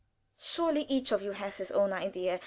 [0.39, 2.39] Surely each of you has his own idea!